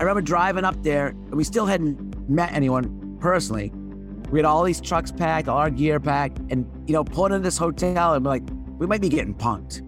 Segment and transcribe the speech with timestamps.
[0.00, 3.70] I remember driving up there, and we still hadn't met anyone personally.
[4.30, 7.44] We had all these trucks packed, all our gear packed, and you know, pulling into
[7.44, 9.86] this hotel, and we're like, we might be getting punked.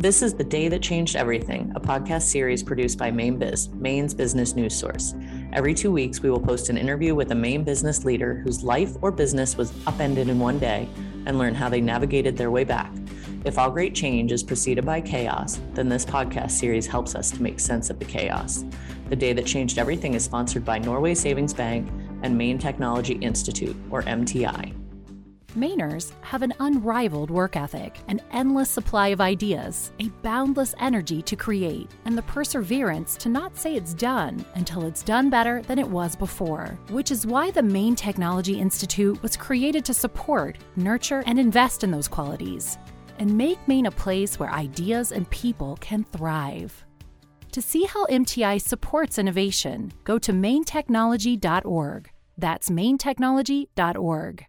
[0.00, 4.54] This is The Day That Changed Everything, a podcast series produced by Mainebiz, Maine's business
[4.54, 5.16] news source.
[5.52, 8.92] Every two weeks, we will post an interview with a Maine business leader whose life
[9.02, 10.88] or business was upended in one day
[11.26, 12.92] and learn how they navigated their way back.
[13.42, 17.42] If all great change is preceded by chaos, then this podcast series helps us to
[17.42, 18.64] make sense of the chaos.
[19.08, 21.90] The Day That Changed Everything is sponsored by Norway Savings Bank
[22.22, 24.74] and Maine Technology Institute, or MTI.
[25.56, 31.34] Mainers have an unrivaled work ethic, an endless supply of ideas, a boundless energy to
[31.34, 35.88] create, and the perseverance to not say it's done until it's done better than it
[35.88, 36.78] was before.
[36.90, 41.90] Which is why the Maine Technology Institute was created to support, nurture, and invest in
[41.90, 42.78] those qualities,
[43.20, 46.84] and make Maine a place where ideas and people can thrive.
[47.52, 52.10] To see how MTI supports innovation, go to mainetechnology.org.
[52.38, 54.46] That's mainetechnology.org.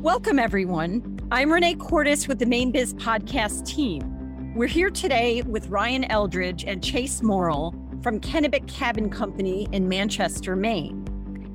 [0.00, 1.18] Welcome, everyone.
[1.30, 4.54] I'm Renee Cordes with the Mainebiz podcast team.
[4.54, 10.56] We're here today with Ryan Eldridge and Chase Morrill from Kennebec Cabin Company in Manchester,
[10.56, 11.04] Maine.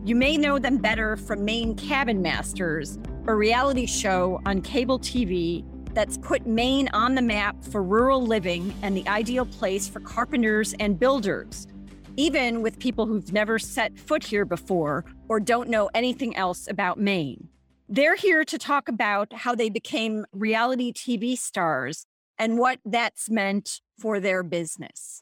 [0.03, 5.63] You may know them better from Maine Cabin Masters, a reality show on cable TV
[5.93, 10.73] that's put Maine on the map for rural living and the ideal place for carpenters
[10.79, 11.67] and builders,
[12.17, 16.99] even with people who've never set foot here before or don't know anything else about
[16.99, 17.47] Maine.
[17.87, 22.05] They're here to talk about how they became reality TV stars
[22.39, 25.20] and what that's meant for their business.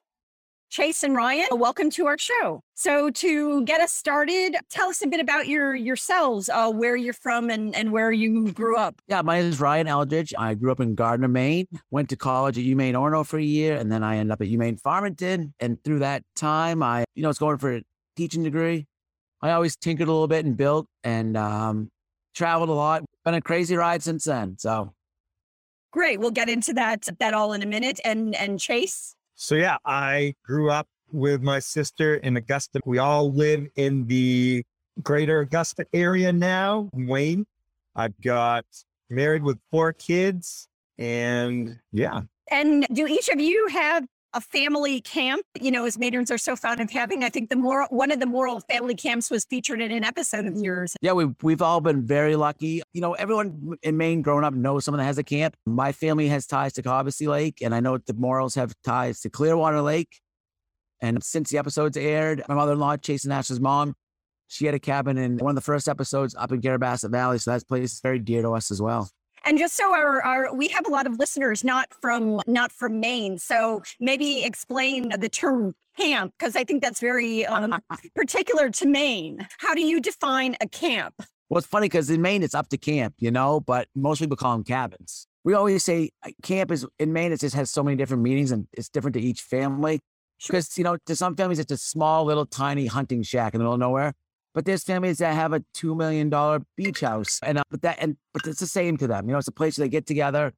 [0.70, 2.62] Chase and Ryan, welcome to our show.
[2.76, 7.12] So, to get us started, tell us a bit about your yourselves, uh, where you're
[7.12, 9.02] from, and, and where you grew up.
[9.08, 10.32] Yeah, my name is Ryan Eldridge.
[10.38, 11.66] I grew up in Gardiner, Maine.
[11.90, 14.48] Went to college at UMaine Orono for a year, and then I ended up at
[14.48, 15.56] UMaine Farmington.
[15.60, 17.82] And through that time, I, you know, was going for a
[18.16, 18.86] teaching degree.
[19.42, 21.90] I always tinkered a little bit and built, and um,
[22.36, 23.04] traveled a lot.
[23.26, 24.60] Been a crazy ride since then.
[24.60, 24.94] So
[25.92, 26.20] great.
[26.20, 28.00] We'll get into that that all in a minute.
[28.06, 29.16] And and Chase.
[29.42, 32.82] So yeah, I grew up with my sister in Augusta.
[32.86, 34.66] We all live in the
[35.02, 36.90] greater Augusta area now.
[36.92, 37.46] Wayne.
[37.96, 38.66] I've got
[39.10, 40.68] married with four kids
[40.98, 42.24] and yeah.
[42.52, 46.56] And do each of you have a family camp, you know, as Mainers are so
[46.56, 47.24] fond of having.
[47.24, 50.46] I think the more one of the Morrill family camps was featured in an episode
[50.46, 50.96] of yours.
[51.02, 52.82] Yeah, we've we've all been very lucky.
[52.94, 55.56] You know, everyone in Maine growing up knows someone that has a camp.
[55.66, 59.30] My family has ties to Cobbossee Lake, and I know the Morrills have ties to
[59.30, 60.20] Clearwater Lake.
[61.02, 63.96] And since the episodes aired, my mother-in-law, Chase and Ash's mom,
[64.48, 67.38] she had a cabin in one of the first episodes up in Carrabassett Valley.
[67.38, 69.10] So that place is very dear to us as well.
[69.46, 73.00] And just so our, our we have a lot of listeners not from not from
[73.00, 77.80] Maine, so maybe explain the term camp because I think that's very um,
[78.16, 79.48] particular to Maine.
[79.60, 81.16] How do you define a camp?
[81.50, 84.38] Well, it's funny because in Maine it's up to camp, you know, but most people
[84.38, 85.28] call them cabins.
[85.44, 87.32] We always say uh, camp is in Maine.
[87.32, 90.00] It just has so many different meanings and it's different to each family.
[90.46, 93.64] Because you know, to some families it's a small little tiny hunting shack in the
[93.64, 94.14] middle of nowhere.
[94.60, 97.96] But there's families that have a two million dollar beach house, and uh, but that
[98.02, 99.26] and but it's the same to them.
[99.26, 100.52] You know, it's a place where they get together,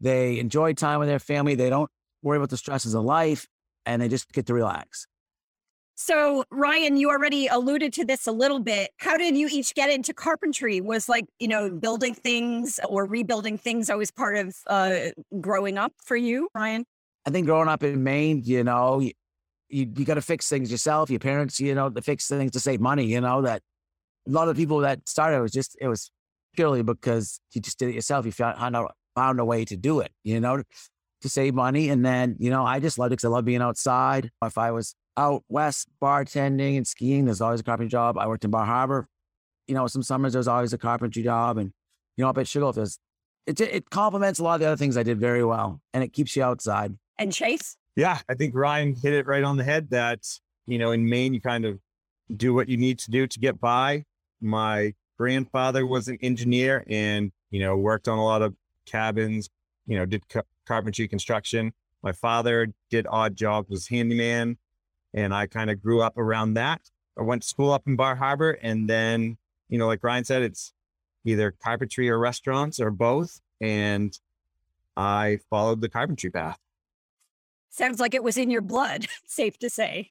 [0.00, 1.90] they enjoy time with their family, they don't
[2.22, 3.48] worry about the stresses of life,
[3.84, 5.08] and they just get to relax.
[5.96, 8.92] So, Ryan, you already alluded to this a little bit.
[8.98, 10.80] How did you each get into carpentry?
[10.80, 15.08] Was like, you know, building things or rebuilding things always part of uh,
[15.40, 16.84] growing up for you, Ryan?
[17.26, 19.02] I think growing up in Maine, you know,
[19.70, 21.10] you, you got to fix things yourself.
[21.10, 23.04] Your parents, you know, to fix things to save money.
[23.06, 23.62] You know that
[24.26, 26.10] a lot of people that started was just it was
[26.54, 28.26] purely because you just did it yourself.
[28.26, 30.12] You found out found a way to do it.
[30.24, 30.62] You know,
[31.22, 31.88] to save money.
[31.88, 34.30] And then you know, I just loved it because I love being outside.
[34.42, 38.18] If I was out west bartending and skiing, there's always a carpentry job.
[38.18, 39.06] I worked in Bar Harbor.
[39.66, 41.72] You know, some summers there's always a carpentry job, and
[42.16, 42.98] you know, up at Sugarloaf, there's
[43.46, 43.60] it.
[43.60, 46.34] It complements a lot of the other things I did very well, and it keeps
[46.34, 46.96] you outside.
[47.18, 47.76] And Chase.
[47.96, 50.26] Yeah, I think Ryan hit it right on the head that,
[50.66, 51.78] you know, in Maine, you kind of
[52.34, 54.04] do what you need to do to get by.
[54.40, 58.54] My grandfather was an engineer and, you know, worked on a lot of
[58.86, 59.50] cabins,
[59.86, 61.72] you know, did ca- carpentry construction.
[62.02, 64.56] My father did odd jobs, was handyman,
[65.12, 66.80] and I kind of grew up around that.
[67.18, 69.36] I went to school up in Bar Harbor, and then,
[69.68, 70.72] you know, like Ryan said, it's
[71.24, 73.40] either carpentry or restaurants or both.
[73.60, 74.18] And
[74.96, 76.58] I followed the carpentry path.
[77.70, 80.10] Sounds like it was in your blood, safe to say.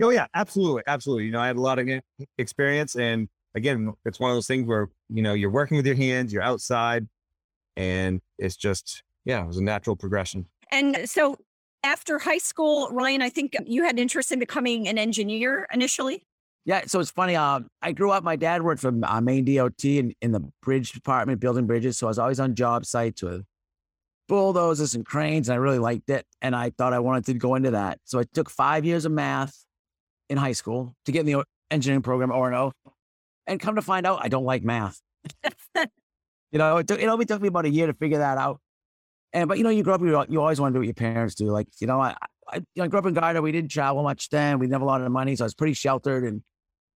[0.00, 0.82] Oh, yeah, absolutely.
[0.86, 1.24] Absolutely.
[1.24, 1.88] You know, I had a lot of
[2.36, 2.94] experience.
[2.94, 6.32] And again, it's one of those things where, you know, you're working with your hands,
[6.32, 7.08] you're outside,
[7.76, 10.46] and it's just, yeah, it was a natural progression.
[10.70, 11.36] And so
[11.84, 16.24] After high school, Ryan, I think you had interest in becoming an engineer initially.
[16.64, 17.34] Yeah, so it's funny.
[17.34, 18.24] Uh, I grew up.
[18.24, 21.96] My dad worked for uh, Maine DOT in, in the bridge department, building bridges.
[21.96, 23.44] So I was always on job sites with
[24.28, 26.26] bulldozers and cranes, and I really liked it.
[26.42, 27.98] And I thought I wanted to go into that.
[28.04, 29.54] So I took five years of math
[30.28, 32.72] in high school to get in the engineering program, Orono.
[33.46, 35.00] And come to find out, I don't like math.
[35.74, 38.60] you know, it, took, it only took me about a year to figure that out.
[39.32, 40.94] And but you know, you grow up, you, you always want to do what your
[40.94, 41.46] parents do.
[41.46, 42.16] Like you know, I
[42.50, 43.42] I, you know, I grew up in Gardiner.
[43.42, 44.58] We didn't travel much then.
[44.58, 46.24] We didn't have a lot of money, so I was pretty sheltered.
[46.24, 46.36] And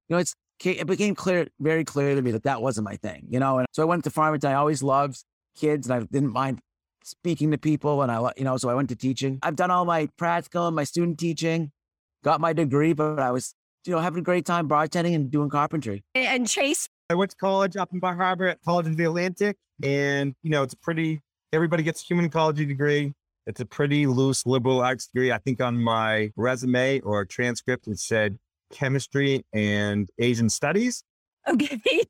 [0.08, 0.34] you know, it's
[0.64, 3.26] it became clear, very clear to me that that wasn't my thing.
[3.28, 4.50] You know, and so I went to Farmington.
[4.50, 5.22] I always loved
[5.56, 6.60] kids, and I didn't mind
[7.04, 8.02] speaking to people.
[8.02, 9.38] And I, you know, so I went to teaching.
[9.42, 11.72] I've done all my practical and my student teaching,
[12.24, 13.54] got my degree, but I was
[13.84, 16.04] you know having a great time bartending and doing carpentry.
[16.14, 19.56] And Chase, I went to college up in Bar Harbor at College of the Atlantic,
[19.82, 21.20] and you know, it's a pretty
[21.52, 23.14] everybody gets a human ecology degree.
[23.46, 25.32] It's a pretty loose liberal arts degree.
[25.32, 28.38] I think on my resume or transcript, it said
[28.72, 31.04] chemistry and Asian studies.
[31.48, 31.80] Okay.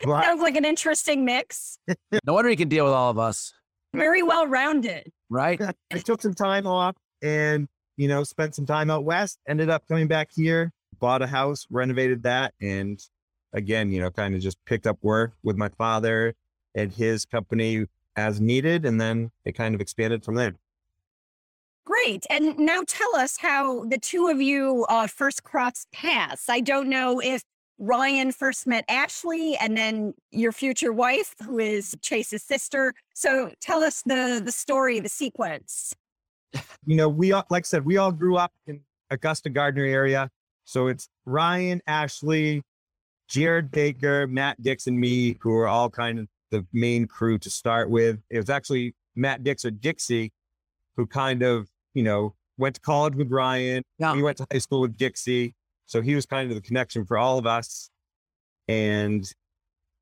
[0.00, 1.78] But- Sounds like an interesting mix.
[2.24, 3.52] No wonder he can deal with all of us,
[3.94, 5.10] Very well rounded.
[5.30, 5.60] right?
[5.92, 9.86] I took some time off and, you know, spent some time out west, ended up
[9.88, 12.54] coming back here, bought a house, renovated that.
[12.60, 13.00] And
[13.52, 16.34] again, you know, kind of just picked up work with my father
[16.74, 17.86] and his company
[18.16, 18.84] as needed.
[18.84, 20.54] And then it kind of expanded from there.
[21.84, 22.26] Great.
[22.28, 26.48] And now tell us how the two of you uh, first crossed paths.
[26.48, 27.42] I don't know if
[27.78, 32.94] Ryan first met Ashley and then your future wife, who is Chase's sister.
[33.14, 35.94] So tell us the the story, the sequence.
[36.86, 38.80] you know, we all, like I said, we all grew up in
[39.10, 40.30] Augusta Gardiner area.
[40.64, 42.62] So it's Ryan, Ashley,
[43.28, 47.50] Jared Baker, Matt Dix, and me, who are all kind of the main crew to
[47.50, 48.18] start with.
[48.30, 50.32] It was actually Matt Dix or Dixie,
[50.96, 53.82] who kind of, you know, went to college with Ryan.
[53.98, 54.14] Yeah.
[54.14, 55.54] We went to high school with Dixie.
[55.88, 57.90] So he was kind of the connection for all of us.
[58.68, 59.28] And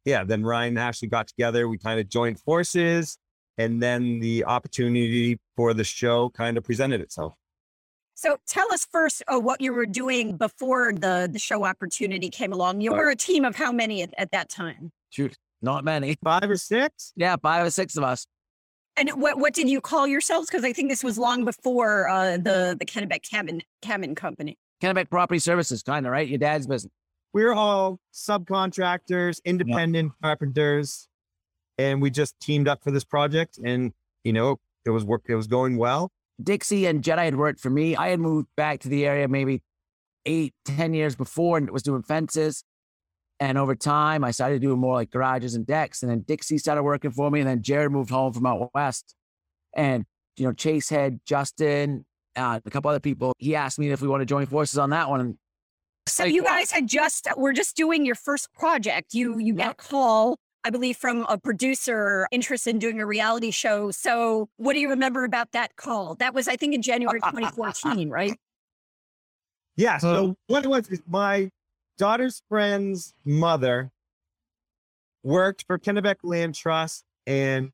[0.05, 1.69] yeah, then Ryan and Ashley got together.
[1.69, 3.19] We kind of joined forces.
[3.57, 7.35] And then the opportunity for the show kind of presented itself.
[8.15, 12.53] So tell us first uh, what you were doing before the the show opportunity came
[12.53, 12.81] along.
[12.81, 14.91] You were a team of how many at, at that time?
[15.11, 16.17] Shoot, not many.
[16.25, 17.13] Five or six?
[17.15, 18.27] Yeah, five or six of us.
[18.97, 20.49] And what what did you call yourselves?
[20.49, 24.57] Because I think this was long before uh, the the Kennebec Cabin Cabin Company.
[24.83, 26.29] Kennebec Property Services, kind of right.
[26.29, 26.93] Your dad's business.
[27.33, 31.09] We're all subcontractors, independent carpenters,
[31.79, 33.59] and we just teamed up for this project.
[33.63, 33.93] And
[34.25, 35.23] you know, it was work.
[35.29, 36.11] It was going well.
[36.43, 37.97] Dixie and Jedi had worked for me.
[37.97, 39.63] I had moved back to the area maybe
[40.27, 42.65] eight, ten years before and was doing fences.
[43.39, 46.03] And over time, I started doing more like garages and decks.
[46.03, 47.41] And then Dixie started working for me.
[47.41, 49.15] And then Jared moved home from out west.
[49.75, 50.05] And,
[50.37, 53.33] you know, Chase had Justin, uh, a couple other people.
[53.39, 55.39] He asked me if we want to join forces on that one.
[56.09, 59.15] So Like, you guys had just we're just doing your first project.
[59.15, 63.51] You you got a call, I believe, from a producer interested in doing a reality
[63.51, 63.91] show.
[63.91, 66.15] So what do you remember about that call?
[66.17, 68.39] That was, I think, in January 2014, right?
[69.77, 69.99] Yeah.
[69.99, 71.51] So what it was is my
[71.99, 73.91] daughter's friend's mother
[75.23, 77.73] worked for Kennebec Land Trust, and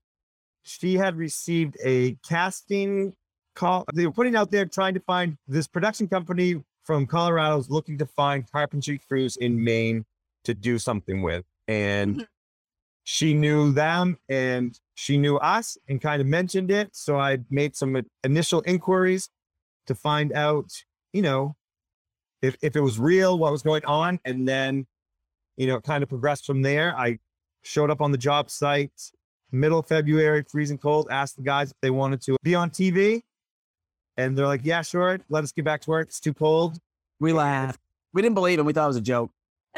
[0.63, 3.15] she had received a casting
[3.55, 3.85] call.
[3.95, 7.99] They were putting out there trying to find this production company from Colorado is looking
[7.99, 10.05] to find carpentry crews in Maine
[10.45, 12.27] to do something with, and Mhm.
[13.05, 16.95] she knew them and she knew us and kind of mentioned it.
[16.95, 19.29] So I made some initial inquiries
[19.87, 20.71] to find out,
[21.13, 21.57] you know,
[22.43, 24.19] if, if it was real, what was going on.
[24.25, 24.87] And then,
[25.57, 26.97] you know, it kind of progressed from there.
[26.97, 27.19] I
[27.63, 29.13] showed up on the job site
[29.53, 33.23] middle of February, freezing cold, asked the guys if they wanted to be on TV.
[34.17, 35.19] And they're like, yeah, sure.
[35.29, 36.09] Let us get back to work.
[36.09, 36.79] It's too cold.
[37.21, 37.81] we laughed.
[38.13, 38.67] We didn't believe him.
[38.67, 39.31] We thought it was a joke.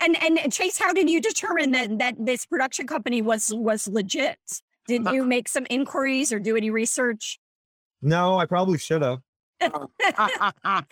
[0.00, 4.38] and and Chase, how did you determine that that this production company was was legit?
[4.86, 7.38] Did uh, you make some inquiries or do any research?
[8.02, 9.20] No, I probably should have.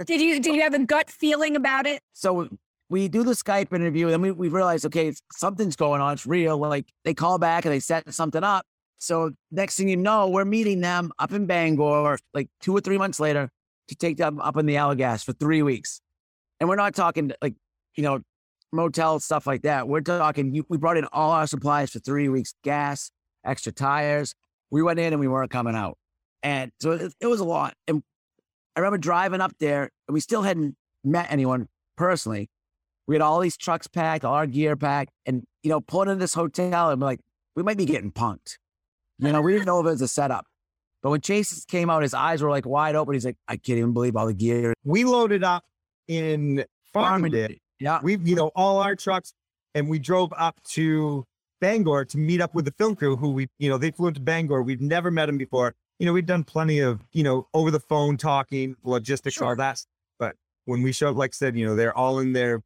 [0.06, 2.02] Did you did you have a gut feeling about it?
[2.12, 2.48] so
[2.88, 6.14] we do the Skype interview, and we, we realize, okay, something's going on.
[6.14, 6.56] It's real.
[6.56, 8.64] Like they call back and they set something up.
[8.98, 12.98] So next thing you know, we're meeting them up in Bangor, like two or three
[12.98, 13.50] months later,
[13.88, 16.00] to take them up in the Allagash for three weeks.
[16.58, 17.54] And we're not talking like,
[17.94, 18.20] you know,
[18.72, 19.86] motel stuff like that.
[19.88, 23.10] We're talking, we brought in all our supplies for three weeks, gas,
[23.44, 24.34] extra tires.
[24.70, 25.98] We went in and we weren't coming out.
[26.42, 27.74] And so it, it was a lot.
[27.86, 28.02] And
[28.74, 32.50] I remember driving up there and we still hadn't met anyone personally.
[33.06, 36.18] We had all these trucks packed, all our gear packed, and you know, pulling in
[36.18, 37.20] this hotel and we're like,
[37.54, 38.58] we might be getting punked.
[39.18, 40.46] You know, we didn't know if it was a setup.
[41.02, 43.14] But when Chase came out, his eyes were like wide open.
[43.14, 44.74] He's like, I can't even believe all the gear.
[44.84, 45.64] We loaded up
[46.08, 47.56] in Farmington.
[47.78, 48.00] Yeah.
[48.02, 49.32] We, you know, all our trucks,
[49.74, 51.24] and we drove up to
[51.60, 54.20] Bangor to meet up with the film crew who we, you know, they flew into
[54.20, 54.62] Bangor.
[54.62, 55.74] We've never met them before.
[55.98, 59.84] You know, we've done plenty of, you know, over the phone talking, logistics, all that.
[60.18, 62.62] But when we showed, up, like I said, you know, they're all in their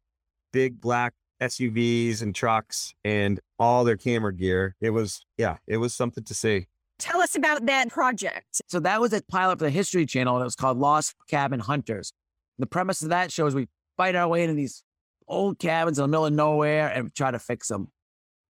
[0.51, 4.75] big black SUVs and trucks and all their camera gear.
[4.81, 6.65] It was, yeah, it was something to see.
[6.97, 8.59] Tell us about that project.
[8.67, 11.59] So that was a pilot for the History Channel, and it was called Lost Cabin
[11.59, 12.11] Hunters.
[12.57, 14.83] The premise of that show is we fight our way into these
[15.27, 17.89] old cabins in the middle of nowhere and try to fix them.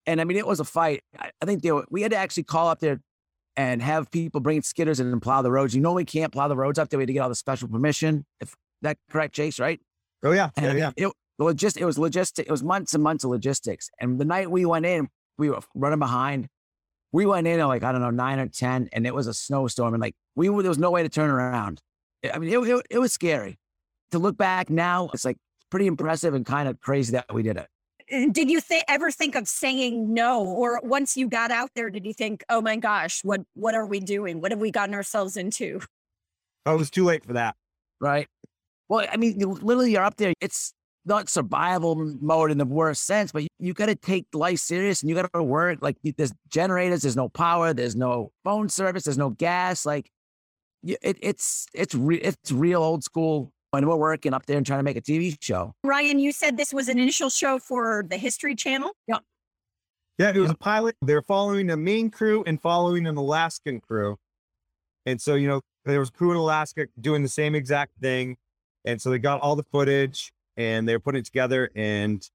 [0.05, 1.01] And I mean, it was a fight.
[1.19, 3.01] I, I think they were, we had to actually call up there
[3.57, 5.75] and have people bring skidders in and plow the roads.
[5.75, 6.97] You know, we can't plow the roads up there.
[6.97, 8.25] We had to get all the special permission.
[8.39, 9.81] If that correct, Chase, right?
[10.23, 11.07] Oh yeah, And yeah, I mean, yeah.
[11.07, 12.41] it, the logist, it was logistic.
[12.41, 13.89] It was months and months of logistics.
[13.99, 16.47] And the night we went in, we were running behind.
[17.11, 19.33] We went in at like, I don't know, nine or 10, and it was a
[19.33, 19.93] snowstorm.
[19.93, 21.79] And like, we were, there was no way to turn around.
[22.31, 23.57] I mean, it, it, it was scary.
[24.11, 25.37] To look back now, it's like
[25.69, 27.67] pretty impressive and kind of crazy that we did it.
[28.31, 32.05] Did you th- ever think of saying no, or once you got out there, did
[32.05, 34.39] you think, "Oh my gosh, what what are we doing?
[34.41, 35.79] What have we gotten ourselves into?"
[36.65, 37.55] Oh, it was too late for that.
[37.99, 38.27] Right.
[38.87, 40.33] Well, I mean, you, literally, you're up there.
[40.41, 40.73] It's
[41.05, 45.01] not survival mode in the worst sense, but you, you got to take life serious
[45.01, 45.79] and you got to work.
[45.81, 49.85] Like, there's generators, there's no power, there's no phone service, there's no gas.
[49.85, 50.09] Like,
[50.83, 53.51] it, it's it's re- it's real old school.
[53.71, 55.73] And we're working up there and trying to make a TV show.
[55.83, 58.91] Ryan, you said this was an initial show for the History Channel.
[59.07, 59.17] Yeah,
[60.19, 60.95] Yeah, it was a pilot.
[61.01, 64.17] They're following a Maine crew and following an Alaskan crew.
[65.07, 68.37] And so, you know, there was crew in Alaska doing the same exact thing.
[68.85, 71.69] And so they got all the footage and they're putting it together.
[71.75, 72.27] And,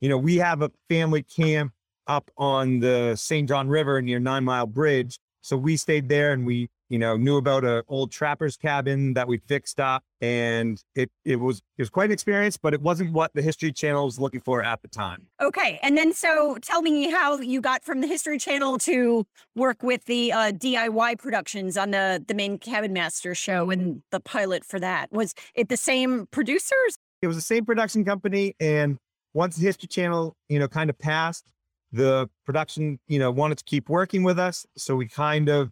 [0.00, 1.72] you know, we have a family camp
[2.06, 3.48] up on the St.
[3.48, 5.18] John River near Nine Mile Bridge.
[5.40, 9.28] So we stayed there and we, you know, knew about a old trapper's cabin that
[9.28, 10.02] we fixed up.
[10.22, 13.70] And it it was it was quite an experience, but it wasn't what the History
[13.70, 15.26] Channel was looking for at the time.
[15.42, 19.82] Okay, and then so tell me how you got from the History Channel to work
[19.82, 24.64] with the uh, DIY productions on the the Maine Cabin Master show and the pilot
[24.64, 25.12] for that.
[25.12, 26.96] Was it the same producers?
[27.24, 28.98] It was the same production company and
[29.32, 31.46] once the history channel you know kind of passed
[31.90, 35.70] the production you know wanted to keep working with us so we kind of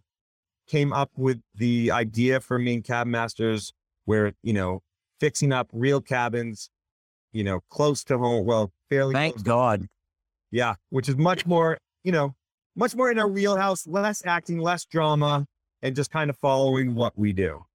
[0.67, 3.71] came up with the idea for Maine cab masters
[4.05, 4.81] where you know
[5.19, 6.71] fixing up real cabins
[7.33, 9.87] you know close to home well fairly Thank close- God.
[10.49, 12.33] yeah which is much more you know
[12.75, 15.45] much more in our wheelhouse less acting less drama
[15.83, 17.65] and just kind of following what we do.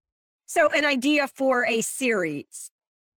[0.46, 2.70] So an idea for a series,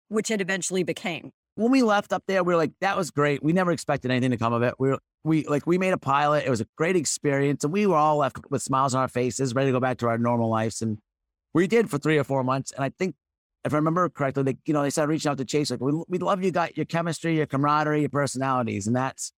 [0.09, 1.31] which it eventually became.
[1.55, 3.43] when we left up there, we were like, that was great.
[3.43, 4.75] We never expected anything to come of it.
[4.79, 6.45] We were, we like, we made a pilot.
[6.45, 7.63] It was a great experience.
[7.63, 10.07] And we were all left with smiles on our faces, ready to go back to
[10.07, 10.81] our normal lives.
[10.81, 10.99] And
[11.53, 12.71] we did for three or four months.
[12.71, 13.15] And I think,
[13.65, 15.91] if I remember correctly, they, you know, they started reaching out to Chase, like, we,
[16.07, 18.87] we love you, got your chemistry, your camaraderie, your personalities.
[18.87, 19.33] And that's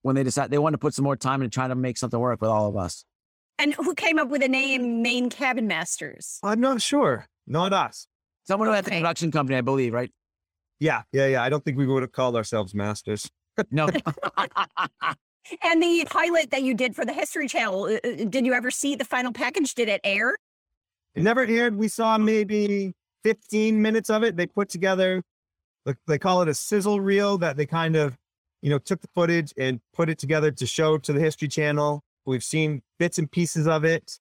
[0.00, 2.18] when they decided they wanted to put some more time into trying to make something
[2.18, 3.04] work with all of us.
[3.58, 6.38] And who came up with the name Maine Cabin Masters?
[6.42, 8.06] i'm not sure not us
[8.44, 10.10] Someone who had the production company, I believe, right?
[10.82, 13.30] yeah yeah yeah i don't think we would have called ourselves masters
[13.70, 13.88] No.
[15.62, 18.70] And the pilot that you did for the History Channel, uh, uh, did you ever
[18.70, 19.74] see the final package?
[19.74, 20.36] Did it air?
[21.14, 21.76] It never aired.
[21.76, 22.94] We saw maybe
[23.24, 24.36] 15 minutes of it.
[24.36, 25.22] They put together,
[26.06, 28.16] they call it a sizzle reel that they kind of,
[28.62, 32.02] you know, took the footage and put it together to show to the History Channel.
[32.26, 34.20] We've seen bits and pieces of it,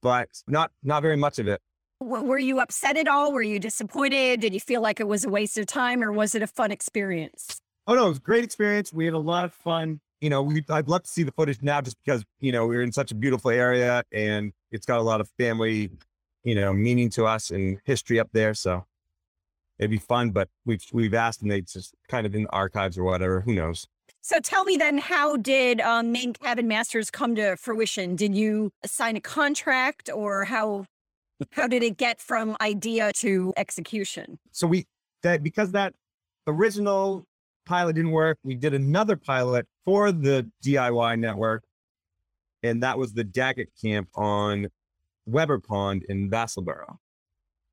[0.00, 1.60] but not not very much of it.
[2.00, 3.32] Were you upset at all?
[3.32, 4.40] Were you disappointed?
[4.40, 6.70] Did you feel like it was a waste of time or was it a fun
[6.70, 7.60] experience?
[7.86, 8.92] Oh no, it was a great experience.
[8.92, 10.00] We had a lot of fun.
[10.20, 12.82] You know, we I'd love to see the footage now just because, you know, we're
[12.82, 15.90] in such a beautiful area and it's got a lot of family,
[16.44, 18.52] you know, meaning to us and history up there.
[18.52, 18.84] So
[19.78, 22.98] it'd be fun, but we've we've asked and they just kind of in the archives
[22.98, 23.40] or whatever.
[23.40, 23.86] Who knows?
[24.20, 28.16] So tell me then, how did um, Maine Cabin Masters come to fruition?
[28.16, 30.84] Did you sign a contract or how
[31.52, 34.38] how did it get from idea to execution?
[34.52, 34.86] So we
[35.22, 35.94] that because that
[36.46, 37.26] original
[37.66, 41.64] pilot didn't work, we did another pilot for the DIY network,
[42.62, 44.68] and that was the Daggett camp on
[45.26, 46.96] Webber Pond in Vassalboro.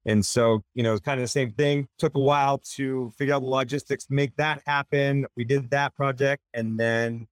[0.05, 1.87] And so, you know, it's kind of the same thing.
[1.97, 5.25] Took a while to figure out the logistics make that happen.
[5.37, 7.27] We did that project, and then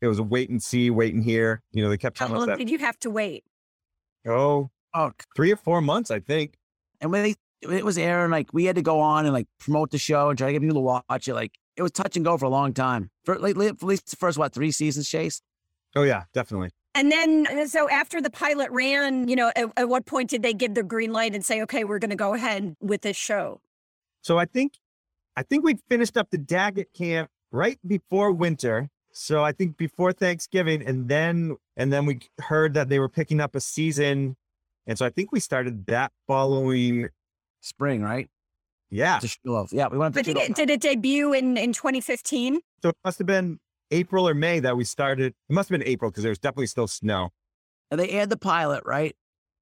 [0.00, 1.62] it was a wait and see, wait and hear.
[1.72, 2.58] You know, they kept How telling us long that.
[2.58, 3.44] did you have to wait?
[4.26, 6.54] Oh, oh, three or four months, I think.
[7.00, 9.90] And when they it was airing, like we had to go on and like promote
[9.90, 11.34] the show and try to get people to watch it.
[11.34, 13.10] Like it was touch and go for a long time.
[13.24, 15.42] For like at least the first what three seasons, Chase.
[15.96, 16.70] Oh yeah, definitely.
[16.94, 20.52] And then, so after the pilot ran, you know, at, at what point did they
[20.52, 23.60] give the green light and say, okay, we're going to go ahead with this show?
[24.22, 24.72] So I think,
[25.36, 28.88] I think we finished up the Daggett camp right before winter.
[29.12, 33.40] So I think before Thanksgiving, and then and then we heard that they were picking
[33.40, 34.36] up a season,
[34.88, 37.08] and so I think we started that following.
[37.60, 38.28] Spring, right?
[38.90, 39.18] Yeah.
[39.18, 39.72] To Sugarloaf.
[39.72, 40.50] Yeah, we went to But did Sugarloaf.
[40.50, 42.60] it, did it debut in, in 2015?
[42.82, 43.58] So it must have been
[43.90, 45.34] April or May that we started.
[45.48, 47.30] It must have been April because there was definitely still snow.
[47.90, 49.14] And they aired the pilot, right?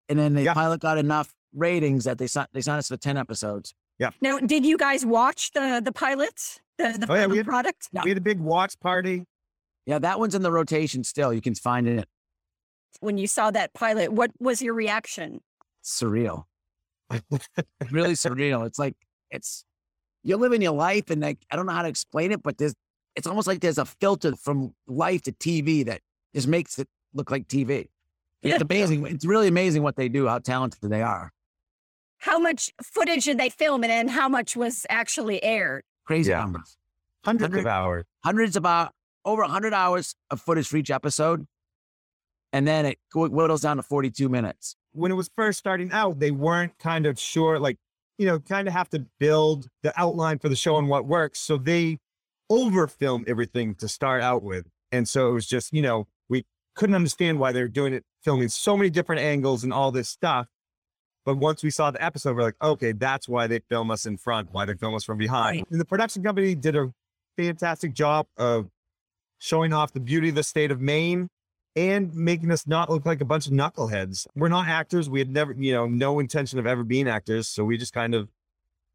[0.08, 0.54] And then the Yeah.
[0.54, 3.72] pilot got enough ratings that they signed, they signed us for 10 episodes.
[3.98, 4.10] Yeah.
[4.20, 7.88] Now, did you guys watch the the pilot, the the Oh, yeah, we had- product?
[7.92, 8.02] Yeah.
[8.04, 9.24] We had a big watch party.
[9.86, 11.32] Yeah, that one's in the rotation still.
[11.32, 12.06] You can find it.
[13.00, 15.40] When you saw that pilot, what was your reaction?
[15.84, 16.44] Surreal.
[17.90, 18.66] really surreal.
[18.66, 18.94] It's like,
[19.30, 19.64] it's,
[20.22, 22.74] you're living your life and like, I don't know how to explain it, but there's,
[23.14, 26.00] it's almost like there's a filter from life to TV that
[26.34, 27.88] just makes it look like TV.
[28.42, 29.06] It's amazing.
[29.06, 31.32] It's really amazing what they do, how talented they are.
[32.18, 35.82] How much footage did they film and then how much was actually aired?
[36.04, 36.40] Crazy Yeah.
[36.40, 36.76] numbers.
[37.24, 38.04] Hundreds Hundred- of hours.
[38.24, 38.92] hundreds about
[39.24, 41.46] over 100 hours of footage for each episode.
[42.52, 44.76] And then it wh- whittles down to 42 minutes.
[44.92, 47.76] when it was first starting out, they weren't kind of sure, like,
[48.18, 51.38] you know, kind of have to build the outline for the show and what works.
[51.38, 51.98] So they
[52.48, 54.66] over filmed everything to start out with.
[54.92, 58.04] And so it was just, you know, we couldn't understand why they were doing it,
[58.22, 60.46] filming so many different angles and all this stuff.
[61.26, 64.16] But once we saw the episode, we're like, okay, that's why they film us in
[64.16, 65.56] front, why they film us from behind.
[65.56, 65.66] Right.
[65.70, 66.92] And the production company did a
[67.36, 68.70] fantastic job of
[69.38, 71.28] showing off the beauty of the state of Maine
[71.76, 74.26] and making us not look like a bunch of knuckleheads.
[74.34, 75.10] We're not actors.
[75.10, 77.48] We had never, you know, no intention of ever being actors.
[77.48, 78.28] So we just kind of,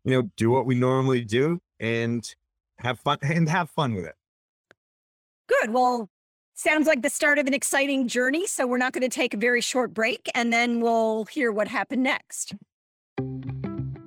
[0.04, 2.28] you know, do what we normally do and
[2.80, 4.16] have fun and have fun with it.
[5.48, 5.72] Good.
[5.72, 6.10] Well,
[6.56, 8.48] sounds like the start of an exciting journey.
[8.48, 11.68] So we're not going to take a very short break and then we'll hear what
[11.68, 12.56] happened next.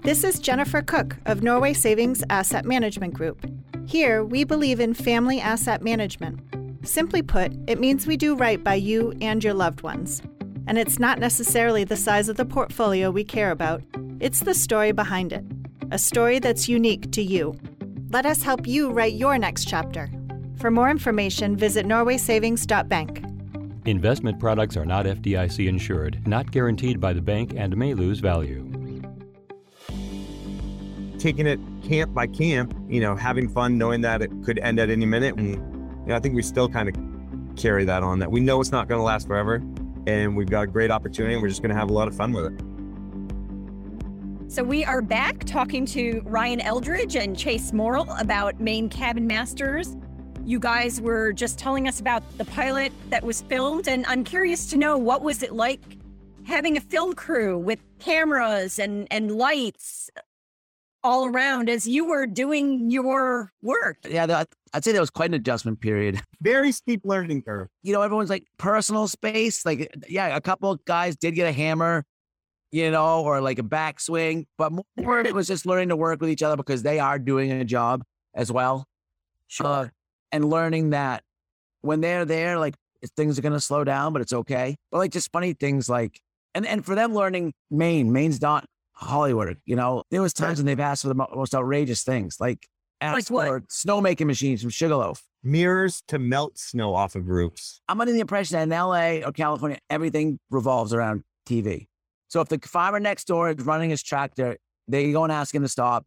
[0.02, 3.46] This is Jennifer Cook of Norway Savings Asset Management Group.
[3.86, 6.40] Here, we believe in family asset management.
[6.84, 10.20] Simply put, it means we do right by you and your loved ones.
[10.66, 13.82] And it's not necessarily the size of the portfolio we care about,
[14.20, 15.44] it's the story behind it.
[15.90, 17.58] A story that's unique to you.
[18.10, 20.10] Let us help you write your next chapter.
[20.58, 23.24] For more information, visit norwaysavings.bank.
[23.86, 28.70] Investment products are not FDIC insured, not guaranteed by the bank, and may lose value.
[31.18, 34.90] Taking it camp by camp, you know, having fun, knowing that it could end at
[34.90, 35.36] any minute.
[35.36, 35.73] And
[36.04, 36.94] you know, I think we still kind of
[37.56, 39.62] carry that on that we know it's not going to last forever.
[40.06, 42.14] And we've got a great opportunity and we're just going to have a lot of
[42.14, 42.60] fun with it.
[44.52, 49.96] So we are back talking to Ryan Eldridge and Chase Morrill about Maine Cabin Masters.
[50.44, 54.66] You guys were just telling us about the pilot that was filmed, and I'm curious
[54.66, 55.80] to know what was it like
[56.44, 60.10] having a film crew with cameras and and lights
[61.02, 63.98] all around as you were doing your work.
[64.08, 66.20] Yeah, that, I'd say that was quite an adjustment period.
[66.42, 67.68] Very steep learning curve.
[67.84, 69.64] You know, everyone's like personal space.
[69.64, 72.04] Like, yeah, a couple of guys did get a hammer,
[72.72, 76.28] you know, or like a backswing, but more it was just learning to work with
[76.28, 78.02] each other because they are doing a job
[78.34, 78.84] as well.
[79.60, 79.86] Uh,
[80.32, 81.22] and learning that
[81.82, 82.74] when they're there, like
[83.16, 84.74] things are going to slow down, but it's okay.
[84.90, 86.20] But like just funny things like,
[86.52, 90.66] and, and for them learning Maine, Maine's not Hollywood, you know, there was times when
[90.66, 92.66] they've asked for the most outrageous things, like
[93.04, 93.46] asked what?
[93.46, 95.22] for snowmaking machines from Sugarloaf.
[95.42, 97.80] Mirrors to melt snow off of roofs.
[97.88, 101.86] I'm under the impression that in LA or California, everything revolves around TV.
[102.28, 104.56] So if the farmer next door is running his tractor,
[104.88, 106.06] they go and ask him to stop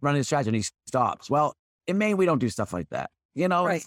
[0.00, 1.28] running his tractor and he stops.
[1.30, 1.54] Well,
[1.86, 3.10] in Maine, we don't do stuff like that.
[3.34, 3.84] You know, Right.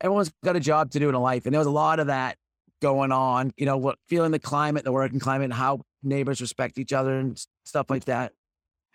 [0.00, 1.44] everyone's got a job to do in life.
[1.46, 2.36] And there was a lot of that
[2.80, 6.78] going on, you know, what feeling the climate, the working climate, and how neighbors respect
[6.78, 8.32] each other and stuff like that.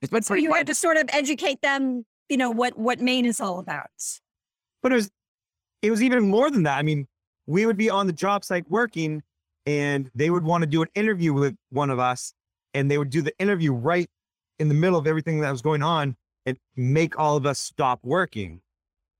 [0.01, 0.57] It's been So pretty you fun.
[0.59, 3.89] had to sort of educate them, you know, what what Maine is all about.
[4.81, 5.11] But it was
[5.81, 6.77] it was even more than that.
[6.77, 7.07] I mean,
[7.45, 9.23] we would be on the job site working
[9.65, 12.33] and they would want to do an interview with one of us
[12.73, 14.09] and they would do the interview right
[14.59, 17.99] in the middle of everything that was going on and make all of us stop
[18.03, 18.61] working.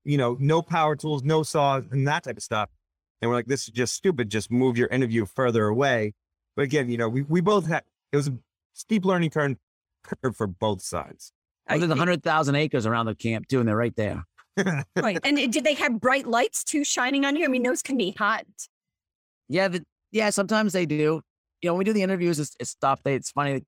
[0.04, 2.70] You know, no power tools, no saws, and that type of stuff.
[3.20, 4.30] And we're like, this is just stupid.
[4.30, 6.14] Just move your interview further away.
[6.56, 8.38] But again, you know, we, we both had it was a
[8.72, 9.56] steep learning curve
[10.02, 11.32] curve for both sides.
[11.68, 14.24] Well, there's I- 100,000 acres around the camp too, and they're right there.
[14.96, 15.18] right.
[15.22, 17.44] And did they have bright lights too shining on you?
[17.44, 18.44] I mean, those can be hot.
[19.48, 20.30] Yeah, the, yeah.
[20.30, 21.22] Sometimes they do.
[21.62, 23.00] You know, when we do the interviews, it's, it's stuff.
[23.04, 23.64] They, it's funny.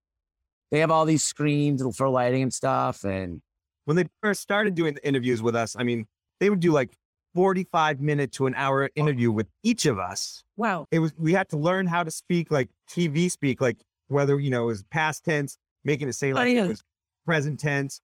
[0.71, 3.41] They have all these screens for lighting and stuff, and
[3.85, 6.07] when they first started doing the interviews with us, I mean,
[6.39, 6.97] they would do like
[7.35, 10.45] 45 minute to an hour interview with each of us.
[10.57, 10.87] Wow.
[10.91, 14.51] It was, we had to learn how to speak like TV speak, like whether, you
[14.51, 16.65] know, it was past tense, making it say oh, like yeah.
[16.67, 16.83] it was
[17.31, 18.01] present tense.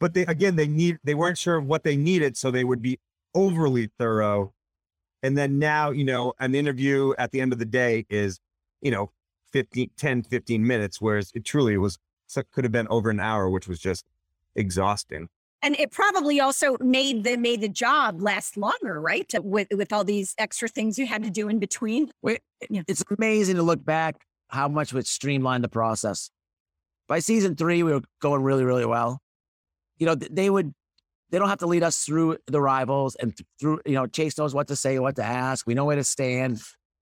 [0.00, 2.38] But they, again, they need, they weren't sure of what they needed.
[2.38, 2.98] So they would be
[3.34, 4.54] overly thorough.
[5.22, 8.40] And then now, you know, an interview at the end of the day is,
[8.80, 9.10] you know,
[9.52, 11.98] 15, 10, 15 minutes, whereas it truly was,
[12.50, 14.06] could have been over an hour, which was just
[14.56, 15.28] exhausting.
[15.60, 19.32] And it probably also made the made the job last longer, right?
[19.38, 22.10] With with all these extra things you had to do in between.
[22.20, 26.30] Wait, it's amazing to look back how much it streamlined the process.
[27.08, 29.18] By season three, we were going really, really well.
[29.98, 30.72] You know, they would,
[31.30, 34.38] they don't have to lead us through the rivals and th- through, you know, Chase
[34.38, 35.66] knows what to say, what to ask.
[35.66, 36.60] We know where to stand.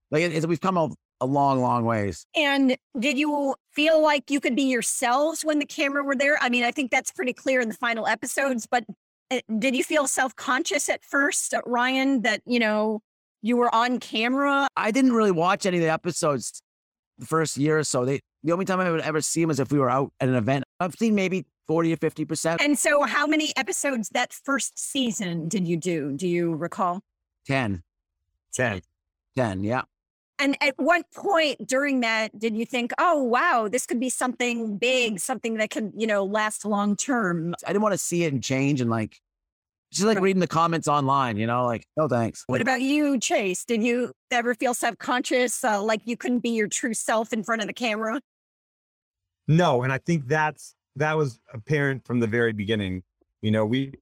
[0.09, 0.89] Like it, it's- we've come a,
[1.21, 2.25] a long, long ways.
[2.35, 6.37] And did you feel like you could be yourselves when the camera were there?
[6.41, 8.83] I mean, I think that's pretty clear in the final episodes, but
[9.29, 13.01] uh, did you feel self-conscious at first, Ryan, that, you know,
[13.41, 14.67] you were on camera?
[14.75, 16.61] I didn't really watch any of the episodes
[17.21, 18.03] the first year or so.
[18.03, 20.27] They, the only time I would ever see them is if we were out at
[20.27, 20.65] an event.
[20.79, 22.57] I've seen maybe 40 or 50%.
[22.59, 26.11] And so how many episodes that first season did you do?
[26.11, 27.01] Do you recall?
[27.47, 27.83] 10,
[28.53, 28.81] 10.
[29.37, 29.83] 10, yeah.
[30.39, 34.77] And at what point during that did you think, oh, wow, this could be something
[34.77, 37.53] big, something that can, you know, last long term?
[37.65, 39.21] I didn't want to see it and change and like,
[39.91, 42.43] just like reading the comments online, you know, like, no thanks.
[42.47, 43.65] What about you, Chase?
[43.65, 47.43] Did you ever feel self conscious, uh, like you couldn't be your true self in
[47.43, 48.21] front of the camera?
[49.47, 53.03] No, and I think that's that was apparent from the very beginning.
[53.41, 53.93] You know, we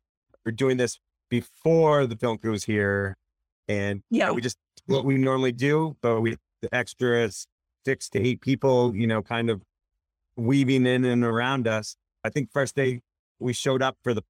[0.46, 1.00] were doing this
[1.30, 3.18] before the film crew was here,
[3.68, 4.32] and Yeah.
[4.32, 7.30] we just what we normally do, but we the extra
[7.86, 9.62] six to eight people, you know, kind of
[10.36, 11.96] weaving in and around us.
[12.24, 13.02] I think first day
[13.40, 14.24] we showed up for the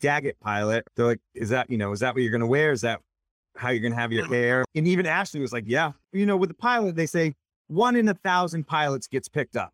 [0.00, 0.84] Daggett pilot.
[0.94, 2.72] They're like, "Is that you know, is that what you're going to wear?
[2.72, 3.00] Is that
[3.56, 4.34] how you're going to have your uh-huh.
[4.34, 7.34] hair?" And even Ashley was like, "Yeah." You know, with the pilot, they say
[7.68, 9.72] one in a thousand pilots gets picked up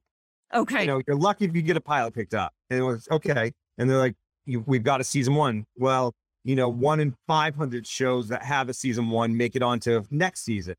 [0.55, 0.83] Okay.
[0.83, 2.53] you know, you're lucky if you get a pilot picked up.
[2.71, 3.53] And it was okay.
[3.79, 4.15] And they're like,
[4.47, 5.67] we've got a season one.
[5.77, 10.03] Well, you know, one in 500 shows that have a season one make it onto
[10.11, 10.75] next season.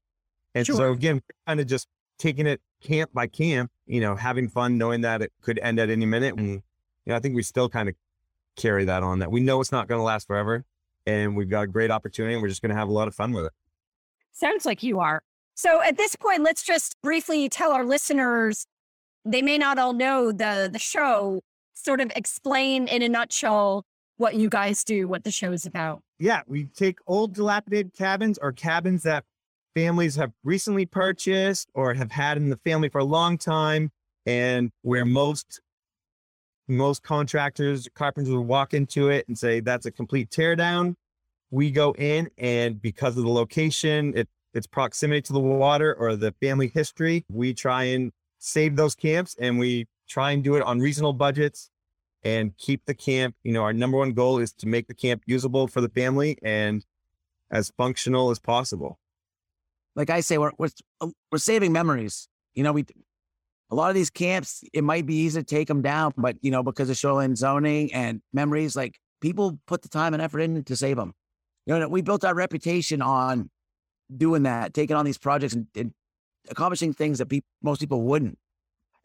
[0.54, 1.88] And so again, kind of just
[2.20, 5.90] taking it camp by camp, you know, having fun, knowing that it could end at
[5.90, 6.36] any minute.
[6.38, 6.62] And, you
[7.08, 7.96] know, I think we still kind of
[8.56, 10.64] carry that on that we know it's not going to last forever.
[11.06, 13.16] And we've got a great opportunity and we're just going to have a lot of
[13.16, 13.52] fun with it.
[14.32, 15.22] Sounds like you are.
[15.56, 18.66] So at this point, let's just briefly tell our listeners
[19.26, 21.42] they may not all know the the show,
[21.74, 23.86] sort of explain in a nutshell
[24.18, 26.02] what you guys do, what the show is about.
[26.20, 29.26] yeah, we take old dilapidated cabins or cabins that
[29.76, 33.92] families have recently purchased or have had in the family for a long time
[34.26, 35.60] and where most
[36.68, 40.96] most contractors carpenters will walk into it and say that's a complete tear down
[41.52, 46.16] we go in and because of the location it, its proximity to the water or
[46.16, 48.12] the family history we try and
[48.44, 51.70] save those camps and we try and do it on reasonable budgets
[52.24, 53.36] and keep the camp.
[53.44, 56.38] You know, our number one goal is to make the camp usable for the family
[56.42, 56.86] and
[57.52, 59.00] as functional as possible.
[59.96, 60.70] like I say, we're, we're,
[61.32, 62.28] we're saving memories.
[62.54, 62.86] You know, we,
[63.74, 66.52] a lot of these camps, it might be easy to take them down, but you
[66.52, 70.64] know, because of shoreline zoning and memories, like people put the time and effort in
[70.66, 71.14] to save them.
[71.66, 73.50] You know, we built our reputation on
[74.16, 75.92] doing that, taking on these projects and, and
[76.52, 78.38] accomplishing things that peop most people wouldn't.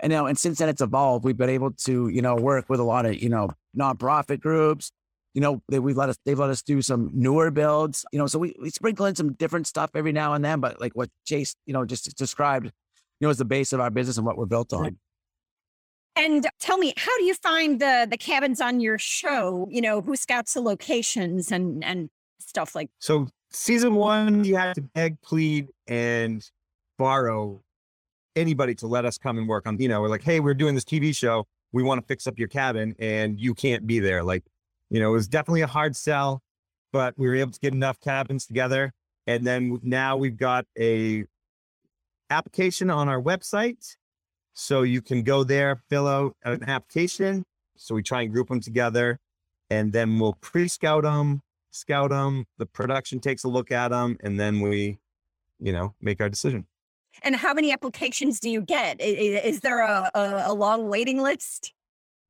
[0.00, 2.78] And now, and since then it's evolved, we've been able to, you know, work with
[2.78, 4.92] a lot of, you know, nonprofit groups.
[5.32, 8.26] You know, they, we've let us, they've let us do some newer builds, you know,
[8.26, 11.08] so we, we sprinkle in some different stuff every now and then, but like what
[11.24, 12.70] Chase, you know, just described,
[13.26, 14.98] know, is the base of our business and what we're built on.
[16.16, 19.68] And tell me, how do you find the the cabins on your show?
[19.70, 24.74] You know, who scouts the locations and and stuff like So season one, you had
[24.76, 26.44] to beg, plead, and
[26.98, 27.62] borrow
[28.36, 30.74] anybody to let us come and work on, you know, we're like, hey, we're doing
[30.74, 31.46] this TV show.
[31.72, 34.22] We want to fix up your cabin and you can't be there.
[34.22, 34.44] Like,
[34.90, 36.42] you know, it was definitely a hard sell,
[36.92, 38.92] but we were able to get enough cabins together.
[39.26, 41.24] And then now we've got a
[42.30, 43.96] application on our website.
[44.52, 47.44] So you can go there, fill out an application.
[47.76, 49.18] So we try and group them together
[49.70, 52.44] and then we'll pre-scout them, scout them.
[52.58, 54.98] The production takes a look at them and then we,
[55.60, 56.66] you know, make our decision.
[57.22, 59.00] and how many applications do you get?
[59.00, 61.72] I- i- Is, there a, a, a long waiting list?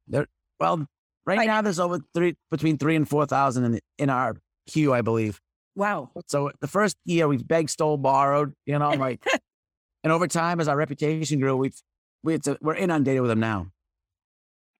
[0.06, 0.26] There,
[0.60, 0.86] Well,
[1.24, 1.46] right, Right.
[1.46, 5.40] now there's over three, between three and 4,000 in, in our queue, I believe.
[5.76, 6.10] Wow.
[6.26, 9.24] So the first year we've begged, stole, borrowed, you know, like,
[10.04, 11.80] and over time as our reputation grew, we've,
[12.22, 13.68] we, a, we're inundated with them now.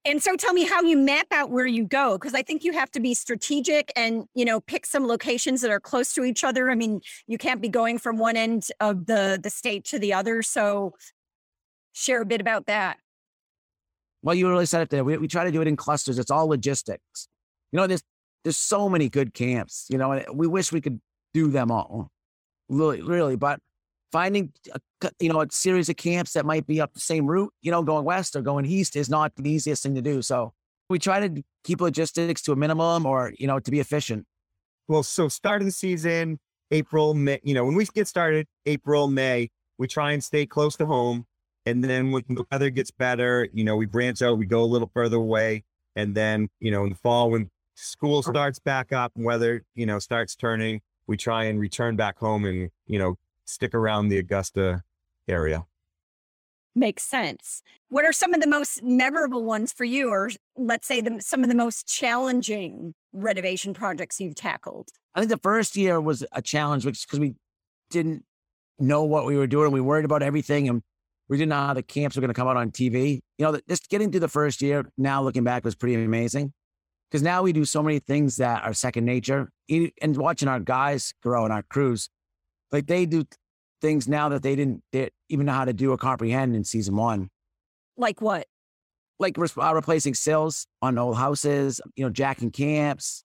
[0.04, 2.72] And so tell me how you map out where you go because I think you
[2.72, 6.44] have to be strategic and, you know, pick some locations that are close to each
[6.44, 6.70] other.
[6.70, 10.14] I mean, you can't be going from one end of the the state to the
[10.14, 10.42] other.
[10.42, 10.94] So
[11.92, 12.98] share a bit about that.
[14.22, 15.04] Well, you really said it there.
[15.04, 16.18] We, we try to do it in clusters.
[16.18, 17.28] It's all logistics.
[17.72, 18.02] You know, there's
[18.44, 21.00] there's so many good camps, you know, and we wish we could
[21.35, 22.11] do them all.
[22.68, 23.37] Really, really.
[23.37, 23.61] But
[24.12, 24.81] finding a,
[25.21, 27.83] you know a series of camps that might be up the same route, you know,
[27.83, 30.23] going west or going east is not the easiest thing to do.
[30.23, 30.53] So
[30.88, 34.27] we try to keep logistics to a minimum, or you know, to be efficient.
[34.87, 36.38] Well, so start of the season,
[36.71, 37.40] April, May.
[37.42, 41.27] You know, when we get started, April, May, we try and stay close to home,
[41.66, 44.66] and then when the weather gets better, you know, we branch out, we go a
[44.66, 45.64] little further away,
[45.97, 49.99] and then you know, in the fall when school starts back up, weather you know
[49.99, 53.16] starts turning, we try and return back home and you know
[53.49, 54.83] stick around the Augusta
[55.27, 55.65] area.
[56.75, 57.63] Makes sense.
[57.89, 61.43] What are some of the most memorable ones for you, or let's say the, some
[61.43, 64.91] of the most challenging renovation projects you've tackled?
[65.15, 67.35] I think the first year was a challenge because we
[67.91, 68.25] didn't
[68.79, 69.73] know what we were doing.
[69.73, 70.83] We worried about everything and
[71.29, 73.21] we didn't know how the camps were going to come out on TV.
[73.39, 76.53] You know, just getting through the first year, now looking back, was pretty amazing
[77.11, 79.51] because now we do so many things that are second nature.
[79.69, 82.09] And watching our guys grow and our crews,
[82.72, 83.24] like they do
[83.81, 86.96] things now that they didn't they even know how to do or comprehend in season
[86.96, 87.28] one.
[87.96, 88.46] Like what?
[89.18, 93.24] Like re- uh, replacing sills on old houses, you know, jacking camps.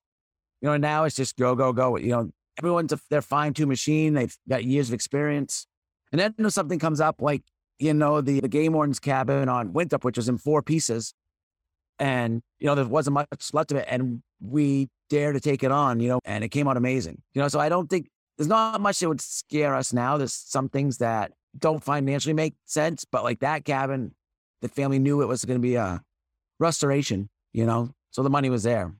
[0.61, 1.97] You know, now it's just go, go, go.
[1.97, 4.13] You know, everyone's a, they're fine tuned machine.
[4.13, 5.67] They've got years of experience.
[6.11, 7.43] And then you know, something comes up like,
[7.79, 11.13] you know, the, the game warden's cabin on Winthrop, which was in four pieces.
[11.99, 13.85] And, you know, there wasn't much left of it.
[13.89, 17.21] And we dare to take it on, you know, and it came out amazing.
[17.33, 20.17] You know, so I don't think there's not much that would scare us now.
[20.17, 24.13] There's some things that don't financially make sense, but like that cabin,
[24.61, 26.01] the family knew it was going to be a
[26.59, 28.93] restoration, you know, so the money was there.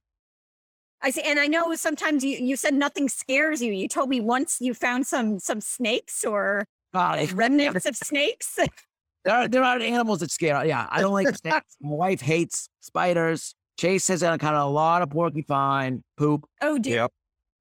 [1.02, 3.74] I see, and I know sometimes you, you said nothing scares you.
[3.74, 8.58] You told me once you found some some snakes or uh, remnants of snakes.
[9.26, 10.65] There are there are animals that scare.
[10.65, 11.78] Yeah, I don't like snakes.
[11.80, 13.56] My wife hates spiders.
[13.78, 16.46] Chase has encountered a lot of porcupine poop.
[16.62, 16.96] Oh, dear.
[16.96, 17.12] Yep.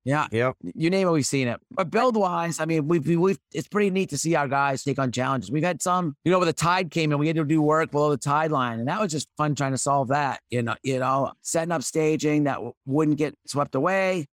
[0.04, 0.26] Yeah.
[0.32, 0.56] Yep.
[0.74, 1.60] You name it, we've seen it.
[1.70, 4.98] But build wise, I mean, we've, we've, it's pretty neat to see our guys take
[4.98, 5.50] on challenges.
[5.50, 7.92] We've had some, you know, where the tide came in, we had to do work
[7.92, 8.80] below the tide line.
[8.80, 11.84] And that was just fun trying to solve that, you know, you know, setting up
[11.84, 14.26] staging that w- wouldn't get swept away.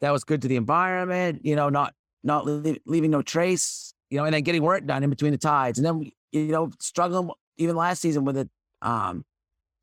[0.00, 4.18] That was good to the environment, you know, not, not leave, leaving no trace, you
[4.18, 5.78] know, and then getting work done in between the tides.
[5.78, 9.24] And then, you know, struggling even last season with the um,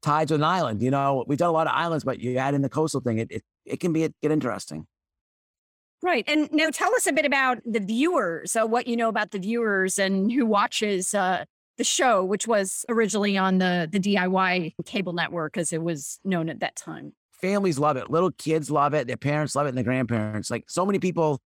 [0.02, 2.56] tides with an island, you know, we've done a lot of islands, but you add
[2.56, 4.86] in the coastal thing, it, it, it can be, get interesting.
[6.02, 6.24] Right.
[6.28, 9.40] And now tell us a bit about the viewers, so what you know about the
[9.40, 11.44] viewers and who watches uh,
[11.78, 16.50] the show, which was originally on the, the DIY cable network as it was known
[16.50, 17.14] at that time.
[17.42, 18.10] Families love it.
[18.10, 19.08] Little kids love it.
[19.08, 20.50] Their parents love it and their grandparents.
[20.50, 21.42] Like so many people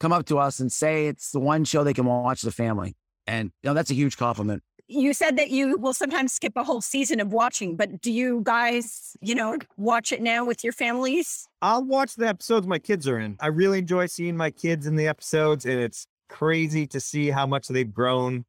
[0.00, 2.96] come up to us and say it's the one show they can watch the family.
[3.26, 6.64] And you know, that's a huge compliment you said that you will sometimes skip a
[6.64, 10.72] whole season of watching, but do you guys, you know, watch it now with your
[10.72, 11.48] families?
[11.60, 13.36] I'll watch the episodes my kids are in.
[13.40, 17.46] I really enjoy seeing my kids in the episodes, and it's crazy to see how
[17.46, 18.44] much they've grown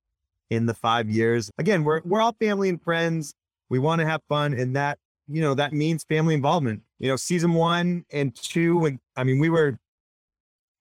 [0.49, 1.49] in the five years.
[1.57, 3.33] Again, we're we're all family and friends.
[3.69, 6.83] We want to have fun, and that you know that means family involvement.
[6.99, 9.77] You know, season one and two, and I mean, we were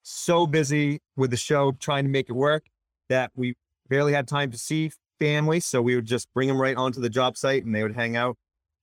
[0.03, 2.67] so busy with the show trying to make it work
[3.09, 3.55] that we
[3.89, 5.61] barely had time to see family.
[5.61, 8.17] So we would just bring them right onto the job site and they would hang
[8.17, 8.37] out,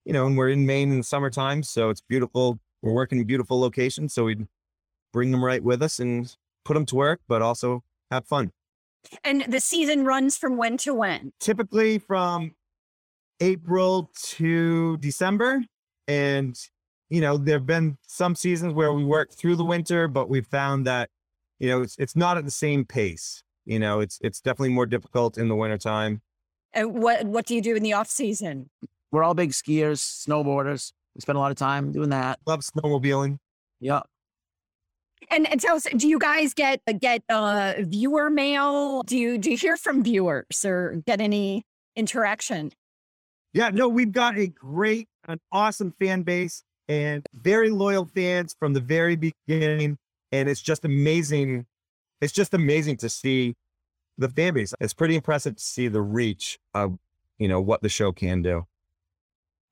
[0.05, 1.63] you know, and we're in Maine in the summertime.
[1.63, 2.59] So it's beautiful.
[2.81, 4.13] We're working in beautiful locations.
[4.13, 4.47] So we'd
[5.11, 8.51] bring them right with us and put them to work, but also have fun.
[9.23, 11.33] And the season runs from when to when?
[11.39, 12.55] Typically from
[13.39, 15.63] April to December.
[16.07, 16.57] And,
[17.09, 20.47] you know, there have been some seasons where we work through the winter, but we've
[20.47, 21.09] found that,
[21.59, 23.43] you know, it's, it's not at the same pace.
[23.65, 26.21] You know, it's it's definitely more difficult in the wintertime.
[26.73, 28.69] And what what do you do in the off season?
[29.11, 30.91] We're all big skiers, snowboarders.
[31.15, 32.39] We spend a lot of time doing that.
[32.47, 33.37] Love snowmobiling.
[33.79, 34.01] Yeah.
[35.29, 39.03] And, and tell us, do you guys get get uh, viewer mail?
[39.03, 41.63] Do you do you hear from viewers or get any
[41.95, 42.71] interaction?
[43.53, 48.73] Yeah, no, we've got a great, an awesome fan base and very loyal fans from
[48.73, 49.97] the very beginning.
[50.31, 51.67] And it's just amazing
[52.23, 53.55] it's just amazing to see
[54.17, 54.73] the fan base.
[54.79, 56.97] It's pretty impressive to see the reach of,
[57.37, 58.65] you know, what the show can do.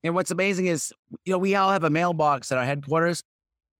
[0.04, 0.92] And what's amazing is,
[1.24, 3.22] you know, we all have a mailbox at our headquarters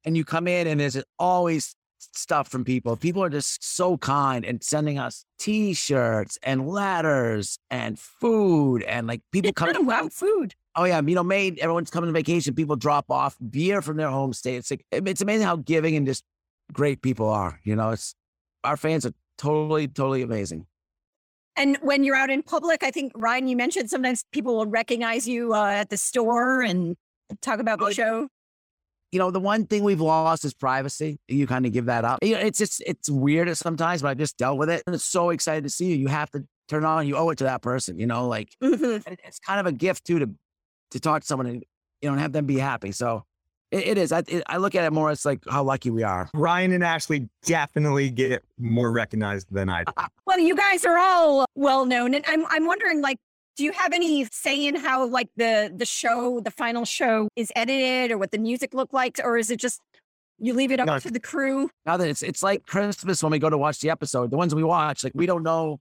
[0.05, 2.97] and you come in and there's always stuff from people.
[2.97, 9.21] People are just so kind and sending us t-shirts and letters and food and like
[9.33, 9.85] people coming.
[9.85, 10.55] wow, food.
[10.75, 12.55] Oh yeah, you know, made everyone's coming on vacation.
[12.55, 14.57] People drop off beer from their home state.
[14.57, 16.25] It's like it's amazing how giving and just
[16.73, 17.61] great people are.
[17.65, 18.15] You know, it's
[18.65, 20.67] our fans are totally, totally amazing.
[21.57, 25.29] And when you're out in public, I think Ryan, you mentioned sometimes people will recognize
[25.29, 26.97] you uh, at the store and
[27.43, 28.29] talk about the Oh, show.
[29.11, 31.19] You know, the one thing we've lost is privacy.
[31.29, 32.21] You kind of give that up.
[32.23, 34.83] You know, it's just it's weird sometimes, but I just dealt with it.
[34.87, 35.97] And it's so excited to see you.
[35.97, 37.07] You have to turn on.
[37.07, 37.99] You owe it to that person.
[37.99, 39.03] You know, like Mhm.
[39.23, 40.31] it's kind of a gift too to
[40.93, 41.63] to talk to someone and
[42.01, 42.93] you know and have them be happy.
[42.93, 43.25] So
[43.73, 44.13] it, it is.
[44.13, 46.31] I it, I look at it more as like how lucky we are.
[46.35, 49.93] Ryan and Ashley definitely get more recognized than I do.
[50.27, 53.19] Well, you guys are all well known, and I'm I'm wondering, like,
[53.57, 57.51] do you have any say in how like the the show, the final show, is
[57.57, 59.81] edited, or what the music looked like, or is it just
[60.39, 60.99] you leave it up No.
[61.01, 61.69] to the crew?
[61.85, 64.31] Now that it's it's like Christmas when we go to watch the episode.
[64.31, 65.81] The ones we watch, like we don't know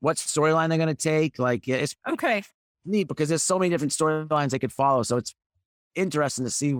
[0.00, 1.38] what storyline they're gonna take.
[1.40, 2.44] Like it's Okay,
[2.84, 5.02] neat because there's so many different storylines they could follow.
[5.02, 5.34] So it's
[5.96, 6.76] interesting to see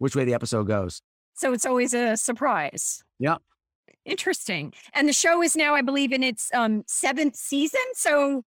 [0.00, 1.02] which way the episode goes.
[1.34, 3.02] so it's always a surprise.
[3.18, 3.36] Yeah.
[4.04, 4.72] Interesting.
[4.94, 7.80] And the show is now, I believe, in its um seventh season.
[7.94, 8.42] So,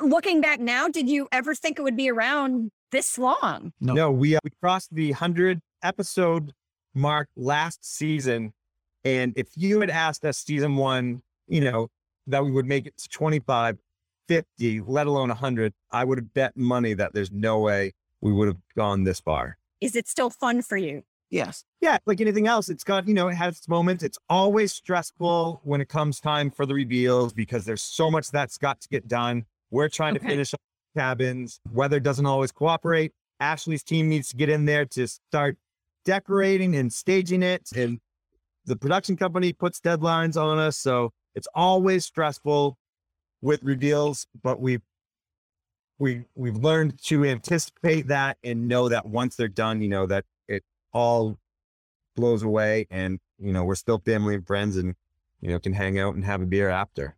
[0.00, 3.72] looking back now, did you ever think it would be around this long?
[3.80, 3.94] No.
[3.94, 6.52] No, we uh, we crossed the hundred episode
[6.92, 8.52] mark last season,
[9.04, 11.88] and if you had asked us season one, you know
[12.26, 13.78] that we would make it to 25,
[14.28, 18.48] 50, let alone hundred, I would have bet money that there's no way we would
[18.48, 19.56] have gone this far.
[19.84, 21.02] Is it still fun for you?
[21.28, 21.64] Yes.
[21.82, 24.02] Yeah, like anything else, it's got, you know, it has its moments.
[24.02, 28.56] It's always stressful when it comes time for the reveals because there's so much that's
[28.56, 29.44] got to get done.
[29.70, 30.24] We're trying Okay.
[30.24, 30.60] to finish up
[30.96, 31.60] cabins.
[31.70, 33.12] Weather doesn't always cooperate.
[33.40, 35.58] Ashley's team needs to get in there to start
[36.06, 37.68] decorating and staging it.
[37.76, 38.00] And
[38.64, 40.78] the production company puts deadlines on us.
[40.78, 42.78] So it's always stressful
[43.42, 44.80] with reveals, but we've
[45.98, 50.24] we we've learned to anticipate that and know that once they're done, you know, that
[50.48, 51.38] it all
[52.16, 54.94] blows away and you know we're still family and friends and
[55.40, 57.16] you know can hang out and have a beer after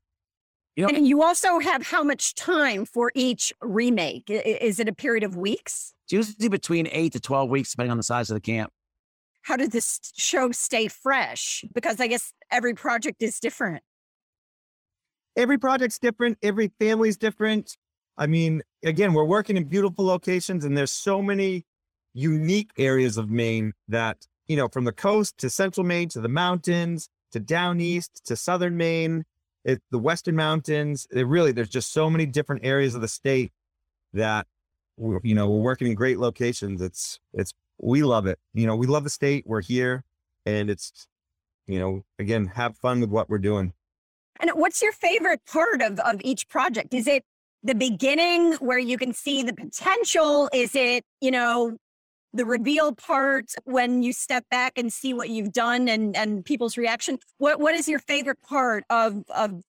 [0.75, 4.25] You know, And you also have how much time for each remake?
[4.31, 5.95] I- i- Is it a period of weeks?
[6.05, 8.73] It's usually between eight to twelve weeks, depending on the size of the camp.
[9.43, 11.65] How did this show stay fresh?
[11.75, 13.83] Because I guess every project is different.
[15.37, 17.77] every project's different every family's different
[18.19, 21.65] i mean again we're working in beautiful locations and there's so many
[22.15, 26.29] unique areas of maine that you know from the coast to central maine to the
[26.29, 29.25] mountains to down east to southern maine
[29.65, 33.53] it, the western mountains it really there's just so many different areas of the state
[34.13, 34.47] that
[34.99, 36.81] you know we're working in great locations.
[36.81, 38.39] It's it's we love it.
[38.55, 40.05] You know we love the state we're here
[40.45, 41.07] and it's
[41.67, 43.73] you know again have fun with what we're doing.
[44.41, 46.93] And what's your favorite part of, of each project?
[46.93, 47.25] Is it
[47.67, 50.49] the beginning where you can see the potential?
[50.53, 51.77] Is it, you know,
[52.33, 56.77] the reveal part when you step back and see what you've done and, and people's
[56.77, 57.19] reaction?
[57.39, 59.63] What what is your favorite part of of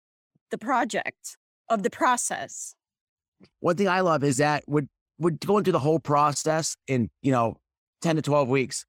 [0.52, 1.38] the project,
[1.70, 2.76] of the process?
[3.60, 4.88] One thing I love is that we're,
[5.20, 7.58] we're going through the whole process in, you know,
[8.02, 8.86] 10 to 12 weeks.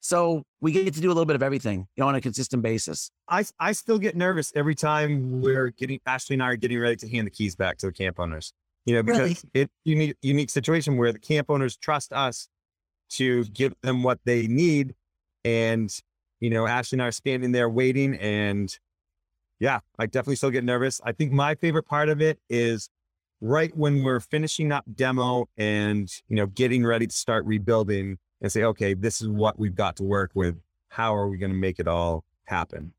[0.00, 2.62] So we get to do a little bit of everything, you know, on a consistent
[2.62, 3.10] basis.
[3.28, 6.96] I I still get nervous every time we're getting Ashley and I are getting ready
[6.96, 8.52] to hand the keys back to the camp owners.
[8.86, 9.28] You know, Really?
[9.34, 12.48] because it unique unique situation where the camp owners trust us
[13.10, 14.94] to give them what they need,
[15.44, 15.94] and
[16.40, 18.74] you know, Ashley and I are standing there waiting, and
[19.58, 21.00] yeah, I definitely still get nervous.
[21.04, 22.88] I think my favorite part of it is
[23.42, 28.50] right when we're finishing up demo and you know getting ready to start rebuilding and
[28.50, 30.60] say, okay, this is what we've got to work with.
[30.88, 32.92] How are we going to make it all happen?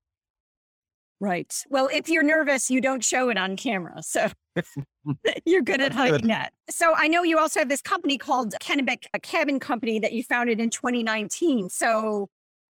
[1.20, 1.54] Right.
[1.70, 4.02] Well, if you're nervous, you don't show it on camera.
[4.02, 4.30] So
[5.46, 6.52] you're good at hiding that.
[6.70, 10.24] So I know you also have this company called Kennebec a Cabin Company that you
[10.24, 11.70] founded in 2019.
[11.70, 12.30] So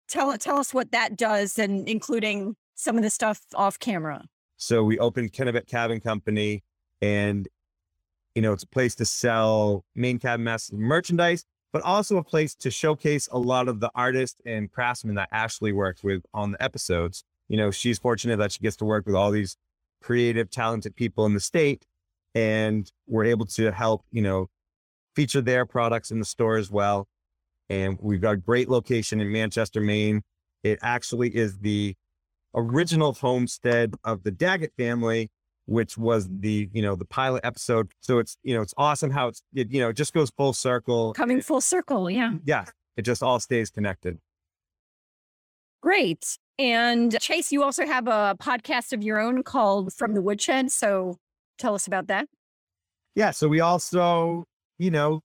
[0.10, 4.26] tell tell us what that does and including some of the stuff off camera.
[4.58, 6.64] So we opened Kennebec Cabin Company,
[7.02, 7.48] and
[8.36, 12.54] you know it's a place to sell Maine Cabin Master merchandise, but also a place
[12.54, 16.64] to showcase a lot of the artists and craftsmen that Ashley worked with on the
[16.64, 17.24] episodes.
[17.50, 19.58] You know, she's fortunate that she gets to work with all these
[20.02, 21.86] creative, talented people in the state,
[22.36, 24.48] and we're able to help you know
[25.16, 27.08] feature their products in the store as well.
[27.70, 30.22] And we've got a great location in Manchester, Maine.
[30.64, 31.96] It actually is the
[32.56, 35.30] original homestead of the Daggett family,
[35.66, 37.92] which was the, you know, the pilot episode.
[38.02, 40.54] So it's, you know, it's awesome how it's, it, you know, it just goes full
[40.54, 41.14] circle.
[41.14, 42.10] Coming full circle.
[42.10, 42.34] Yeah.
[42.44, 42.66] Yeah.
[42.98, 44.20] It just all stays connected.
[45.82, 46.38] Great.
[46.60, 50.72] And Chase, you also have a podcast of your own called From the Woodshed.
[50.72, 51.18] So
[51.58, 52.28] tell us about that.
[53.16, 53.32] Yeah.
[53.32, 54.46] So we also,
[54.78, 55.22] you know,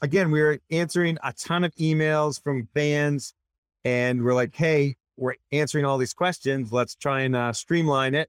[0.00, 3.34] again, we were answering a ton of emails from fans
[3.84, 6.72] and we're like, hey, we're answering all these questions.
[6.72, 8.28] Let's try and uh, streamline it.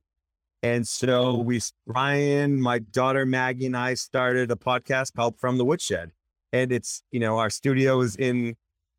[0.66, 5.64] And so we, Ryan, my daughter Maggie, and I started a podcast called From the
[5.64, 6.10] Woodshed.
[6.54, 8.56] And it's, you know, our studio is in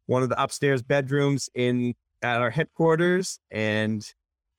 [0.06, 3.40] one of the upstairs bedrooms in at our headquarters.
[3.50, 4.08] And,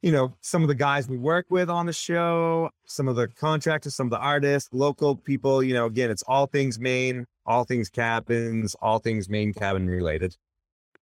[0.01, 3.29] you know, some of the guys we work with on the show, some of the
[3.29, 7.63] contractors, some of the artists, local people, you know, again, it's all things Maine, all
[7.63, 10.35] things cabins, all things Maine cabin related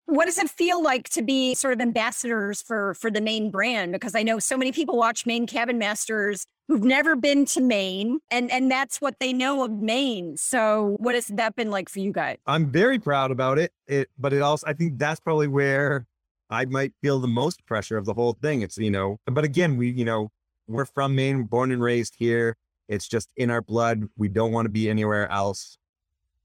[0.07, 3.93] what does it feel like to be sort of ambassadors for for the Maine brand?
[3.93, 8.19] Because i know so many people watch maine cabin masters who've never been to maine
[8.31, 10.37] and and that's what they know of maine.
[10.37, 12.39] So what has that been like for you guys?
[12.47, 13.73] I'm very proud about it.
[13.87, 16.07] It but it also i think that's probably where
[16.51, 18.63] i might feel the most pressure of the whole thing.
[18.63, 20.31] It's you know but again we you know
[20.69, 22.57] we're from maine born and raised here.
[22.89, 24.09] It's just in our blood.
[24.17, 25.79] We don't want to be anywhere else.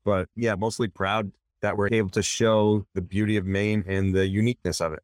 [0.05, 1.31] But yeah mostly proud
[1.61, 5.03] that we're able to show the beauty of Maine and the uniqueness of it.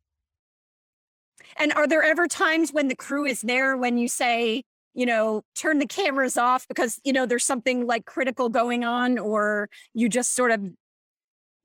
[1.57, 5.43] And are there ever times when the crew is there when you say, you know,
[5.55, 10.09] turn the cameras off because, you know, there's something like critical going on, or you
[10.09, 10.61] just sort of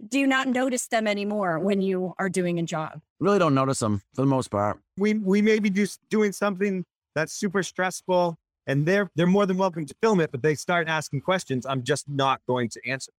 [0.07, 3.01] do not notice them anymore when you are doing a job?
[3.21, 4.79] Really don't notice them for the most part.
[4.97, 6.85] We we may be just doing something
[7.15, 10.89] that's super stressful and they're they're more than welcome to film it, but they start
[10.89, 11.67] asking questions.
[11.67, 13.11] I'm just not going to answer.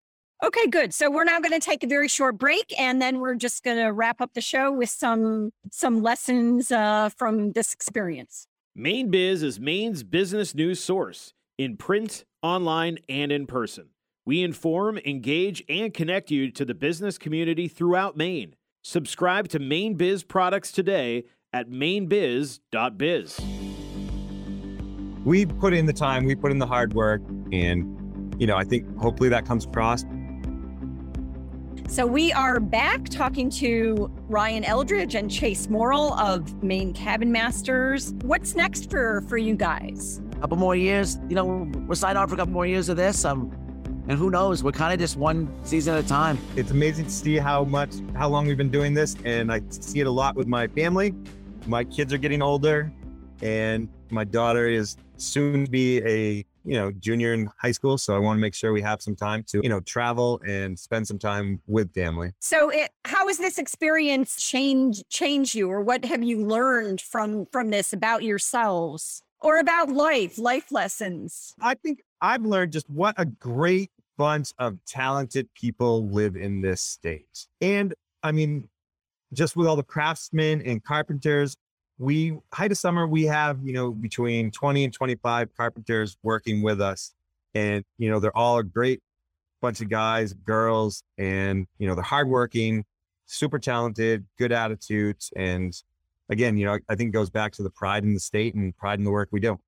[0.42, 0.94] Okay, good.
[0.94, 3.76] So we're now going to take a very short break, and then we're just going
[3.76, 8.48] to wrap up the show with some some lessons uh, from this experience.
[8.78, 13.90] Mainebiz is Maine's business news source in print, online, and in person.
[14.26, 18.56] We inform, engage, and connect you to the business community throughout Maine.
[18.82, 23.40] Subscribe to Mainebiz products today at mainebiz.biz.
[25.26, 27.22] We put in the time, we put in the hard work,
[27.52, 27.96] and
[28.40, 30.06] you know, I think hopefully that comes across.
[31.90, 38.14] So we are back talking to Ryan Eldridge and Chase Morrill of Maine Cabin Masters.
[38.22, 40.22] What's next for for you guys?
[40.34, 42.98] A couple more years, you know, we're signed on for a couple more years of
[42.98, 43.26] this.
[43.26, 43.52] Um,
[44.08, 44.64] and who knows?
[44.64, 46.38] We're kind of just one season at a time.
[46.56, 50.00] It's amazing to see how much, how long we've been doing this, and I see
[50.00, 51.16] it a lot with my family.
[51.66, 52.94] My kids are getting older,
[53.42, 57.98] and my daughter is soon to be a you know, junior in high school.
[57.98, 60.78] So I want to make sure we have some time to, you know, travel and
[60.78, 62.34] spend some time with family.
[62.40, 67.46] So it, how has this experience change change you or what have you learned from
[67.48, 71.54] from this about yourselves or about life, life lessons?
[71.62, 76.82] I think I've learned just what a great bunch of talented people live in this
[76.82, 77.48] state.
[77.62, 78.68] And I mean,
[79.32, 81.56] just with all the craftsmen and carpenters,
[82.00, 86.82] we height of summer we have you know between 20 and 25 carpenters working with
[86.82, 87.14] us.
[87.54, 89.02] And you know they're all a great
[89.62, 92.86] bunch of guys girls and you know they're hardworking
[93.26, 95.84] super talented good attitudes and
[96.30, 98.76] again you know i think it goes back to the pride in the state and
[98.78, 99.60] pride in the work we do.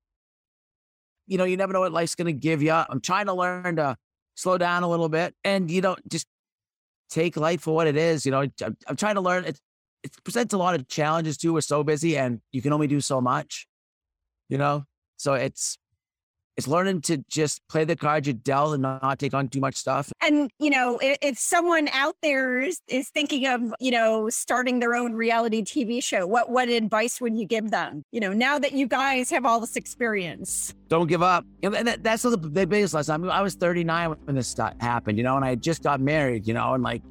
[1.26, 3.76] You know you never know what life's going to give you i'm trying to learn
[3.76, 3.96] to
[4.34, 6.26] slow down a little bit and you know just
[7.10, 9.60] take life for what it is you know i'm, I'm trying to learn it's
[10.02, 11.52] it presents a lot of challenges too.
[11.52, 13.66] We're so busy and you can only do so much,
[14.48, 14.84] you know?
[15.16, 15.78] So it's,
[16.56, 19.74] it's learning to just play the cards you dealt and not take on too much
[19.74, 20.12] stuff.
[20.20, 24.78] And, you know, if, if someone out there is, is thinking of, you know, starting
[24.80, 28.02] their own reality TV show, what, what advice would you give them?
[28.12, 30.74] You know, now that you guys have all this experience.
[30.88, 31.46] Don't give up.
[31.62, 33.14] And that, that's the, the biggest lesson.
[33.14, 36.00] I mean, I was 39 when this stuff happened, you know, and I just got
[36.00, 37.02] married, you know, and like,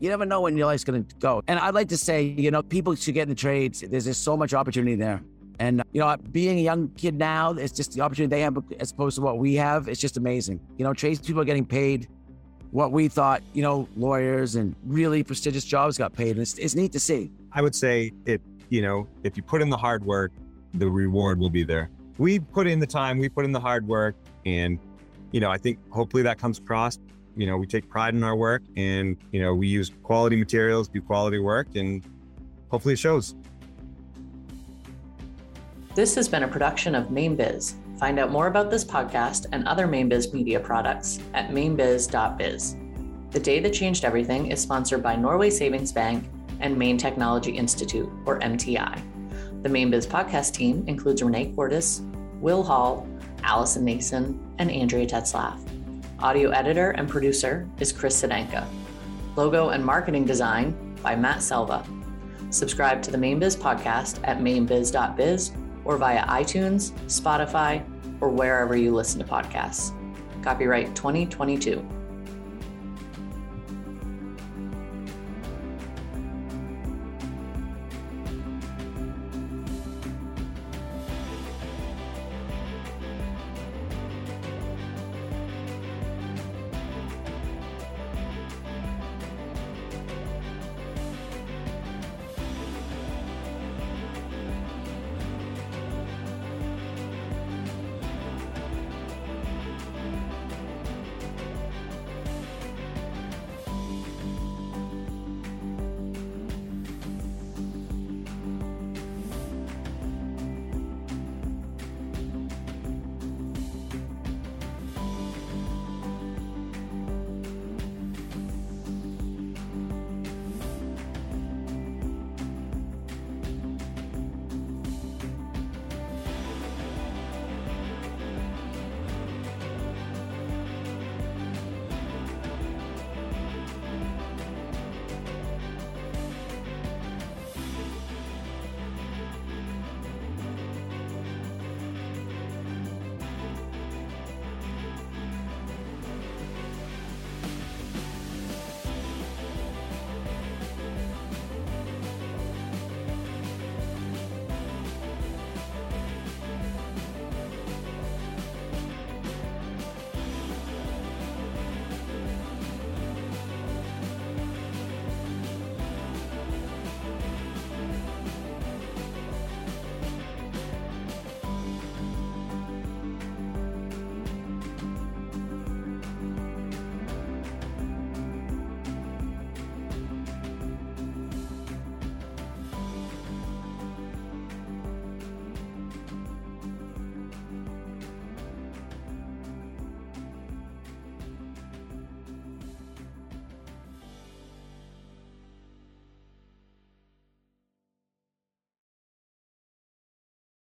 [0.00, 1.42] you never know when your life's going to go.
[1.48, 3.80] And I'd like to say, you know, people should get in the trades.
[3.80, 5.22] There's just so much opportunity there.
[5.60, 8.92] And, you know, being a young kid now, it's just the opportunity they have as
[8.92, 9.88] opposed to what we have.
[9.88, 10.60] It's just amazing.
[10.76, 12.08] You know, trades people are getting paid
[12.70, 16.32] what we thought, you know, lawyers and really prestigious jobs got paid.
[16.32, 17.30] And it's, it's neat to see.
[17.52, 20.32] I would say it, you know, if you put in the hard work,
[20.74, 21.90] the reward will be there.
[22.18, 24.16] We put in the time, we put in the hard work.
[24.44, 24.78] And,
[25.32, 26.98] you know, I think hopefully that comes across
[27.38, 30.88] you know, we take pride in our work and, you know, we use quality materials,
[30.88, 32.02] do quality work, and
[32.68, 33.36] hopefully it shows.
[35.94, 37.74] This has been a production of Mainebiz.
[37.98, 42.76] Find out more about this podcast and other Mainebiz media products at mainebiz.biz.
[43.30, 46.24] The Day That Changed Everything is sponsored by Norway Savings Bank
[46.60, 49.00] and Maine Technology Institute, or MTI.
[49.62, 52.02] The Mainebiz podcast team includes Renee Cordes,
[52.40, 53.06] Will Hall,
[53.44, 55.60] Allison Nason, and Andrea Tetzlaff.
[56.20, 58.66] Audio editor and producer is Chris Sedenka.
[59.36, 61.86] Logo and marketing design by Matt Selva.
[62.50, 65.52] Subscribe to the Mainebiz podcast at mainebiz.biz
[65.84, 67.84] or via iTunes, Spotify,
[68.20, 69.92] or wherever you listen to podcasts.
[70.42, 71.97] Copyright 2022.